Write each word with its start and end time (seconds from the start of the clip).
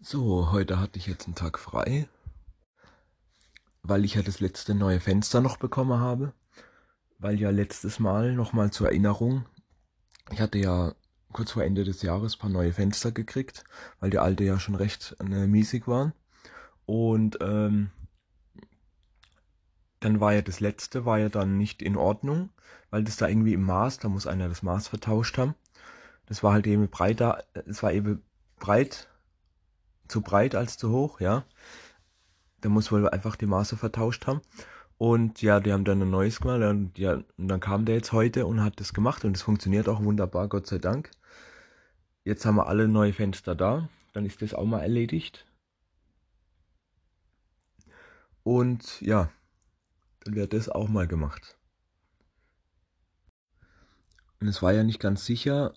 So, 0.00 0.52
heute 0.52 0.78
hatte 0.78 0.96
ich 0.96 1.08
jetzt 1.08 1.26
einen 1.26 1.34
Tag 1.34 1.58
frei, 1.58 2.08
weil 3.82 4.04
ich 4.04 4.14
ja 4.14 4.22
das 4.22 4.38
letzte 4.38 4.76
neue 4.76 5.00
Fenster 5.00 5.40
noch 5.40 5.56
bekommen 5.56 5.98
habe. 5.98 6.32
Weil 7.18 7.40
ja 7.40 7.50
letztes 7.50 7.98
Mal 7.98 8.32
nochmal 8.32 8.70
zur 8.70 8.86
Erinnerung, 8.86 9.44
ich 10.30 10.40
hatte 10.40 10.58
ja 10.58 10.94
kurz 11.32 11.50
vor 11.50 11.64
Ende 11.64 11.82
des 11.82 12.02
Jahres 12.02 12.36
ein 12.36 12.38
paar 12.38 12.50
neue 12.50 12.72
Fenster 12.72 13.10
gekriegt, 13.10 13.64
weil 13.98 14.10
die 14.10 14.20
alte 14.20 14.44
ja 14.44 14.60
schon 14.60 14.76
recht 14.76 15.16
äh, 15.18 15.48
miesig 15.48 15.88
waren. 15.88 16.12
Und 16.86 17.38
ähm, 17.40 17.90
dann 19.98 20.20
war 20.20 20.32
ja 20.32 20.42
das 20.42 20.60
letzte, 20.60 21.06
war 21.06 21.18
ja 21.18 21.28
dann 21.28 21.58
nicht 21.58 21.82
in 21.82 21.96
Ordnung, 21.96 22.50
weil 22.90 23.02
das 23.02 23.16
da 23.16 23.26
irgendwie 23.26 23.54
im 23.54 23.64
Maß, 23.64 23.98
da 23.98 24.08
muss 24.08 24.28
einer 24.28 24.48
das 24.48 24.62
Maß 24.62 24.86
vertauscht 24.86 25.38
haben. 25.38 25.56
Das 26.26 26.44
war 26.44 26.52
halt 26.52 26.68
eben 26.68 26.88
breiter, 26.88 27.42
es 27.66 27.82
war 27.82 27.92
eben 27.92 28.22
breit 28.60 29.08
zu 30.08 30.20
breit 30.22 30.54
als 30.54 30.76
zu 30.76 30.90
hoch, 30.90 31.20
ja. 31.20 31.44
Da 32.60 32.68
muss 32.68 32.90
wohl 32.90 33.08
einfach 33.08 33.36
die 33.36 33.46
Maße 33.46 33.76
vertauscht 33.76 34.26
haben. 34.26 34.40
Und 34.98 35.42
ja, 35.42 35.60
die 35.60 35.72
haben 35.72 35.84
dann 35.84 36.02
ein 36.02 36.10
neues 36.10 36.40
gemacht 36.40 36.60
und, 36.62 36.98
ja, 36.98 37.22
und 37.36 37.48
dann 37.48 37.60
kam 37.60 37.84
der 37.84 37.94
jetzt 37.94 38.12
heute 38.12 38.46
und 38.46 38.62
hat 38.62 38.80
das 38.80 38.92
gemacht 38.92 39.24
und 39.24 39.36
es 39.36 39.42
funktioniert 39.42 39.88
auch 39.88 40.02
wunderbar, 40.02 40.48
Gott 40.48 40.66
sei 40.66 40.78
Dank. 40.78 41.12
Jetzt 42.24 42.44
haben 42.44 42.56
wir 42.56 42.66
alle 42.66 42.88
neue 42.88 43.12
Fenster 43.12 43.54
da, 43.54 43.88
dann 44.12 44.26
ist 44.26 44.42
das 44.42 44.54
auch 44.54 44.64
mal 44.64 44.80
erledigt. 44.80 45.46
Und 48.42 49.00
ja, 49.00 49.30
dann 50.24 50.34
wird 50.34 50.52
das 50.52 50.68
auch 50.68 50.88
mal 50.88 51.06
gemacht. 51.06 51.56
Und 54.40 54.48
es 54.48 54.62
war 54.62 54.72
ja 54.72 54.82
nicht 54.82 55.00
ganz 55.00 55.24
sicher, 55.24 55.74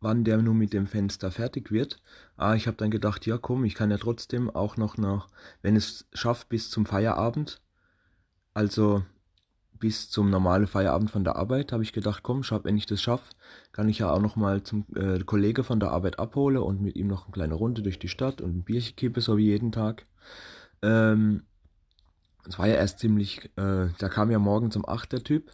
wann 0.00 0.24
der 0.24 0.38
nun 0.38 0.58
mit 0.58 0.72
dem 0.72 0.86
Fenster 0.86 1.30
fertig 1.30 1.70
wird. 1.70 2.00
Ah, 2.36 2.54
ich 2.54 2.66
habe 2.66 2.76
dann 2.76 2.90
gedacht, 2.90 3.26
ja 3.26 3.38
komm, 3.38 3.64
ich 3.64 3.74
kann 3.74 3.90
ja 3.90 3.98
trotzdem 3.98 4.50
auch 4.50 4.76
noch 4.76 4.96
nach, 4.98 5.28
wenn 5.62 5.76
es 5.76 6.06
schafft, 6.12 6.48
bis 6.48 6.70
zum 6.70 6.86
Feierabend, 6.86 7.60
also 8.54 9.02
bis 9.78 10.10
zum 10.10 10.30
normalen 10.30 10.66
Feierabend 10.66 11.10
von 11.10 11.24
der 11.24 11.36
Arbeit, 11.36 11.72
habe 11.72 11.82
ich 11.82 11.92
gedacht, 11.92 12.22
komm, 12.22 12.42
schau, 12.42 12.60
wenn 12.64 12.76
ich 12.76 12.86
das 12.86 13.02
schaffe, 13.02 13.34
kann 13.72 13.88
ich 13.88 13.98
ja 13.98 14.10
auch 14.10 14.20
noch 14.20 14.36
mal 14.36 14.62
zum 14.62 14.86
äh, 14.94 15.18
Kollege 15.20 15.64
von 15.64 15.80
der 15.80 15.90
Arbeit 15.90 16.18
abholen 16.18 16.58
und 16.58 16.80
mit 16.80 16.96
ihm 16.96 17.08
noch 17.08 17.26
eine 17.26 17.32
kleine 17.32 17.54
Runde 17.54 17.82
durch 17.82 17.98
die 17.98 18.08
Stadt 18.08 18.40
und 18.40 18.56
ein 18.56 18.64
Bierchen 18.64 18.96
kippe, 18.96 19.20
so 19.20 19.36
wie 19.36 19.46
jeden 19.46 19.72
Tag. 19.72 20.04
Ähm, 20.82 21.42
es 22.48 22.58
war 22.58 22.68
ja 22.68 22.74
erst 22.74 23.00
ziemlich, 23.00 23.50
äh, 23.56 23.88
da 23.98 24.08
kam 24.08 24.30
ja 24.30 24.38
morgens 24.38 24.76
um 24.76 24.88
8 24.88 25.12
der 25.12 25.24
Typ 25.24 25.50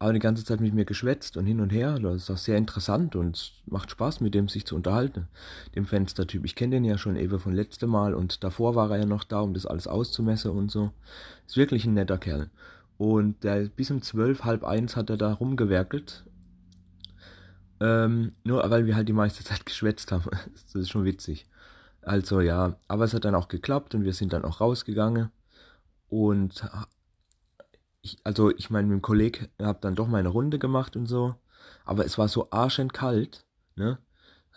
aber 0.00 0.14
die 0.14 0.18
ganze 0.18 0.44
Zeit 0.46 0.62
mit 0.62 0.72
mir 0.72 0.86
geschwätzt 0.86 1.36
und 1.36 1.44
hin 1.44 1.60
und 1.60 1.70
her. 1.70 1.98
Das 2.00 2.16
ist 2.16 2.30
auch 2.30 2.38
sehr 2.38 2.56
interessant 2.56 3.16
und 3.16 3.52
macht 3.66 3.90
Spaß, 3.90 4.22
mit 4.22 4.34
dem 4.34 4.48
sich 4.48 4.64
zu 4.64 4.74
unterhalten, 4.74 5.28
dem 5.74 5.84
Fenstertyp. 5.84 6.46
Ich 6.46 6.54
kenne 6.54 6.76
den 6.76 6.84
ja 6.84 6.96
schon 6.96 7.16
eben 7.16 7.38
von 7.38 7.52
letztem 7.52 7.90
Mal 7.90 8.14
und 8.14 8.42
davor 8.42 8.74
war 8.74 8.90
er 8.90 9.00
ja 9.00 9.04
noch 9.04 9.24
da, 9.24 9.40
um 9.40 9.52
das 9.52 9.66
alles 9.66 9.86
auszumessen 9.86 10.52
und 10.52 10.70
so. 10.70 10.90
Ist 11.46 11.58
wirklich 11.58 11.84
ein 11.84 11.92
netter 11.92 12.16
Kerl. 12.16 12.48
Und 12.96 13.44
der, 13.44 13.68
bis 13.68 13.90
um 13.90 14.00
zwölf, 14.00 14.44
halb 14.44 14.64
eins 14.64 14.96
hat 14.96 15.10
er 15.10 15.18
da 15.18 15.34
rumgewerkelt. 15.34 16.24
Ähm, 17.80 18.32
nur 18.42 18.68
weil 18.70 18.86
wir 18.86 18.96
halt 18.96 19.08
die 19.08 19.12
meiste 19.12 19.44
Zeit 19.44 19.66
geschwätzt 19.66 20.12
haben. 20.12 20.30
das 20.54 20.74
ist 20.74 20.88
schon 20.88 21.04
witzig. 21.04 21.44
Also 22.00 22.40
ja, 22.40 22.76
aber 22.88 23.04
es 23.04 23.12
hat 23.12 23.26
dann 23.26 23.34
auch 23.34 23.48
geklappt 23.48 23.94
und 23.94 24.04
wir 24.04 24.14
sind 24.14 24.32
dann 24.32 24.46
auch 24.46 24.62
rausgegangen 24.62 25.28
und 26.08 26.64
ich, 28.02 28.18
also 28.24 28.50
ich 28.50 28.70
meine, 28.70 28.88
mit 28.88 28.98
dem 28.98 29.02
Kollegen 29.02 29.48
habe 29.60 29.78
dann 29.80 29.94
doch 29.94 30.08
meine 30.08 30.28
Runde 30.28 30.58
gemacht 30.58 30.96
und 30.96 31.06
so. 31.06 31.34
Aber 31.84 32.04
es 32.04 32.18
war 32.18 32.28
so 32.28 32.50
arschend 32.50 32.92
kalt, 32.92 33.44
ne? 33.76 33.98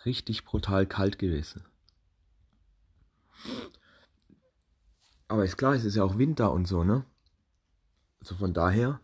Richtig 0.04 0.44
brutal 0.44 0.86
kalt 0.86 1.18
gewesen. 1.18 1.64
Aber 5.28 5.44
ist 5.44 5.56
klar, 5.56 5.74
es 5.74 5.84
ist 5.84 5.96
ja 5.96 6.04
auch 6.04 6.18
Winter 6.18 6.52
und 6.52 6.66
so, 6.66 6.84
ne? 6.84 7.04
Also 8.20 8.36
von 8.36 8.54
daher 8.54 9.00